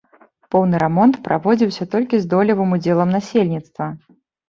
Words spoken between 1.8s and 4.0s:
толькі з долевым удзелам насельніцтва.